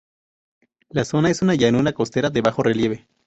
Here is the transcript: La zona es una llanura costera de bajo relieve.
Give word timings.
La 0.89 1.05
zona 1.05 1.29
es 1.29 1.43
una 1.43 1.53
llanura 1.53 1.93
costera 1.93 2.31
de 2.31 2.41
bajo 2.41 2.63
relieve. 2.63 3.07